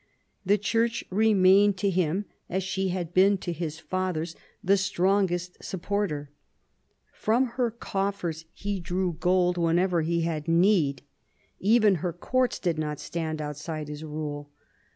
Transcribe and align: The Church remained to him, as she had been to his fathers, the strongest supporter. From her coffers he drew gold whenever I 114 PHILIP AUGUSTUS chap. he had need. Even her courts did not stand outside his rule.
The 0.43 0.57
Church 0.57 1.03
remained 1.11 1.77
to 1.77 1.91
him, 1.91 2.25
as 2.49 2.63
she 2.63 2.87
had 2.89 3.13
been 3.13 3.37
to 3.37 3.53
his 3.53 3.77
fathers, 3.77 4.35
the 4.63 4.75
strongest 4.75 5.63
supporter. 5.63 6.31
From 7.13 7.45
her 7.49 7.69
coffers 7.69 8.45
he 8.51 8.79
drew 8.79 9.13
gold 9.19 9.59
whenever 9.59 9.99
I 10.01 10.05
114 10.05 10.23
PHILIP 10.23 10.39
AUGUSTUS 10.39 10.49
chap. 10.49 10.63
he 10.63 10.81
had 11.67 11.71
need. 11.71 11.77
Even 11.77 11.95
her 12.01 12.13
courts 12.13 12.57
did 12.57 12.79
not 12.79 12.99
stand 12.99 13.43
outside 13.43 13.89
his 13.89 14.03
rule. 14.03 14.49